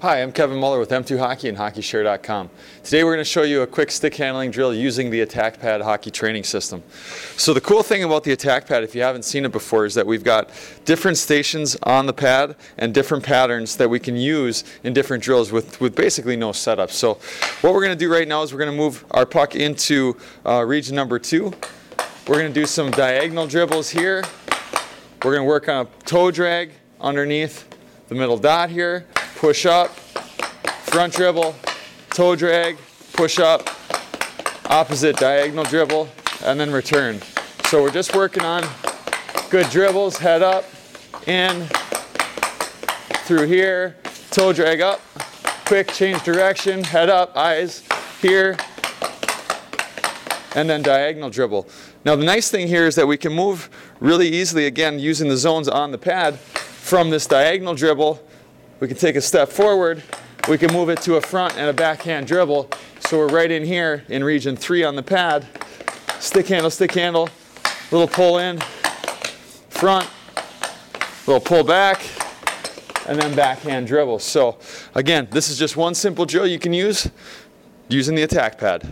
Hi, 0.00 0.22
I'm 0.22 0.30
Kevin 0.30 0.60
Muller 0.60 0.78
with 0.78 0.90
M2 0.90 1.18
Hockey 1.18 1.48
and 1.48 1.58
HockeyShare.com. 1.58 2.50
Today 2.84 3.02
we're 3.02 3.14
going 3.14 3.18
to 3.18 3.24
show 3.24 3.42
you 3.42 3.62
a 3.62 3.66
quick 3.66 3.90
stick 3.90 4.14
handling 4.14 4.52
drill 4.52 4.72
using 4.72 5.10
the 5.10 5.22
Attack 5.22 5.58
Pad 5.58 5.80
hockey 5.80 6.12
training 6.12 6.44
system. 6.44 6.84
So 7.36 7.52
the 7.52 7.60
cool 7.60 7.82
thing 7.82 8.04
about 8.04 8.22
the 8.22 8.30
Attack 8.30 8.68
Pad, 8.68 8.84
if 8.84 8.94
you 8.94 9.02
haven't 9.02 9.24
seen 9.24 9.44
it 9.44 9.50
before, 9.50 9.86
is 9.86 9.94
that 9.94 10.06
we've 10.06 10.22
got 10.22 10.50
different 10.84 11.16
stations 11.16 11.76
on 11.82 12.06
the 12.06 12.12
pad 12.12 12.54
and 12.76 12.94
different 12.94 13.24
patterns 13.24 13.76
that 13.78 13.90
we 13.90 13.98
can 13.98 14.16
use 14.16 14.62
in 14.84 14.92
different 14.92 15.20
drills 15.20 15.50
with, 15.50 15.80
with 15.80 15.96
basically 15.96 16.36
no 16.36 16.52
setup. 16.52 16.92
So 16.92 17.14
what 17.62 17.74
we're 17.74 17.82
going 17.82 17.98
to 17.98 17.98
do 17.98 18.08
right 18.08 18.28
now 18.28 18.42
is 18.42 18.52
we're 18.52 18.60
going 18.60 18.70
to 18.70 18.76
move 18.76 19.04
our 19.10 19.26
puck 19.26 19.56
into 19.56 20.16
uh, 20.46 20.64
region 20.64 20.94
number 20.94 21.18
two. 21.18 21.52
We're 22.28 22.38
going 22.38 22.54
to 22.54 22.60
do 22.60 22.66
some 22.66 22.92
diagonal 22.92 23.48
dribbles 23.48 23.90
here. 23.90 24.22
We're 25.24 25.32
going 25.32 25.42
to 25.42 25.48
work 25.48 25.68
on 25.68 25.86
a 25.86 26.04
toe 26.04 26.30
drag 26.30 26.70
underneath 27.00 27.68
the 28.06 28.14
middle 28.14 28.38
dot 28.38 28.70
here 28.70 29.04
push 29.38 29.66
up, 29.66 29.90
front 30.90 31.14
dribble, 31.14 31.54
toe 32.10 32.34
drag, 32.34 32.76
push 33.12 33.38
up, 33.38 33.68
opposite 34.68 35.16
diagonal 35.16 35.62
dribble, 35.62 36.08
and 36.44 36.58
then 36.58 36.72
return. 36.72 37.20
So 37.66 37.80
we're 37.80 37.92
just 37.92 38.16
working 38.16 38.42
on 38.42 38.64
good 39.48 39.70
dribbles, 39.70 40.18
head 40.18 40.42
up, 40.42 40.64
in, 41.28 41.68
through 43.26 43.46
here, 43.46 43.96
toe 44.32 44.52
drag 44.52 44.80
up, 44.80 45.00
quick 45.66 45.92
change 45.92 46.24
direction, 46.24 46.82
head 46.82 47.08
up, 47.08 47.36
eyes 47.36 47.84
here, 48.20 48.56
and 50.56 50.68
then 50.68 50.82
diagonal 50.82 51.30
dribble. 51.30 51.68
Now 52.04 52.16
the 52.16 52.24
nice 52.24 52.50
thing 52.50 52.66
here 52.66 52.88
is 52.88 52.96
that 52.96 53.06
we 53.06 53.16
can 53.16 53.32
move 53.32 53.70
really 54.00 54.26
easily, 54.26 54.66
again, 54.66 54.98
using 54.98 55.28
the 55.28 55.36
zones 55.36 55.68
on 55.68 55.92
the 55.92 55.98
pad, 55.98 56.40
from 56.40 57.10
this 57.10 57.26
diagonal 57.26 57.76
dribble 57.76 58.20
we 58.80 58.88
can 58.88 58.96
take 58.96 59.16
a 59.16 59.20
step 59.20 59.48
forward. 59.48 60.02
We 60.48 60.56
can 60.56 60.72
move 60.72 60.88
it 60.88 61.02
to 61.02 61.16
a 61.16 61.20
front 61.20 61.56
and 61.56 61.68
a 61.68 61.72
backhand 61.72 62.26
dribble. 62.26 62.70
So 63.00 63.18
we're 63.18 63.28
right 63.28 63.50
in 63.50 63.64
here 63.64 64.04
in 64.08 64.24
region 64.24 64.56
three 64.56 64.84
on 64.84 64.96
the 64.96 65.02
pad. 65.02 65.46
Stick 66.20 66.48
handle, 66.48 66.70
stick 66.70 66.92
handle, 66.92 67.28
little 67.90 68.08
pull 68.08 68.38
in, 68.38 68.58
front, 69.68 70.08
little 71.26 71.40
pull 71.40 71.64
back, 71.64 72.02
and 73.06 73.20
then 73.20 73.34
backhand 73.34 73.86
dribble. 73.86 74.18
So 74.18 74.58
again, 74.94 75.28
this 75.30 75.50
is 75.50 75.58
just 75.58 75.76
one 75.76 75.94
simple 75.94 76.24
drill 76.24 76.46
you 76.46 76.58
can 76.58 76.72
use 76.72 77.10
using 77.88 78.14
the 78.14 78.22
attack 78.22 78.58
pad. 78.58 78.86